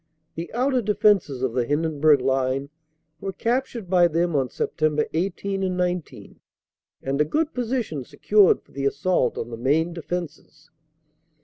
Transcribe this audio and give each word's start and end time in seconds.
The 0.33 0.51
outer 0.53 0.81
defenses 0.81 1.43
of 1.43 1.53
the 1.53 1.63
Hindenburg 1.63 2.21
line 2.21 2.71
were 3.19 3.31
captured 3.31 3.87
by 3.87 4.07
them 4.07 4.35
on 4.35 4.47
Sept. 4.49 5.05
18 5.13 5.61
and 5.61 5.77
19, 5.77 6.39
and 7.03 7.21
a 7.21 7.23
good 7.23 7.53
position 7.53 8.03
secured 8.03 8.63
for 8.63 8.71
the 8.71 8.87
assault 8.87 9.37
on 9.37 9.51
the 9.51 9.57
main 9.57 9.93
defenses. 9.93 10.71